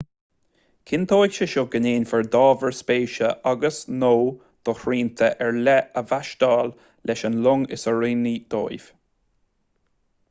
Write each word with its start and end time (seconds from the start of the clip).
cinnteoidh 0.91 1.35
sé 1.39 1.47
seo 1.51 1.63
go 1.75 1.81
ndéanfar 1.83 2.23
d'ábhair 2.35 2.77
spéise 2.77 3.29
agus/nó 3.51 4.09
do 4.69 4.75
shrianta 4.79 5.31
ar 5.47 5.61
leith 5.69 6.01
a 6.01 6.05
mheaitseáil 6.13 6.75
leis 7.11 7.25
an 7.33 7.39
long 7.49 7.69
is 7.79 7.89
oiriúnaí 7.93 8.35
dóibh 8.57 8.91